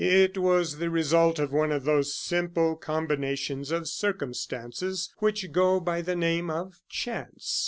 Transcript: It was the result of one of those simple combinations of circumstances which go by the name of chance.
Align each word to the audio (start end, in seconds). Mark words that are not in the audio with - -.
It 0.03 0.35
was 0.35 0.77
the 0.79 0.89
result 0.89 1.37
of 1.37 1.53
one 1.53 1.71
of 1.71 1.83
those 1.83 2.15
simple 2.17 2.75
combinations 2.75 3.69
of 3.69 3.87
circumstances 3.87 5.13
which 5.19 5.51
go 5.51 5.79
by 5.79 6.01
the 6.01 6.15
name 6.15 6.49
of 6.49 6.81
chance. 6.89 7.59